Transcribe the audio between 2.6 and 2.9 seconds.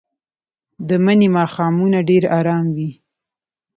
وي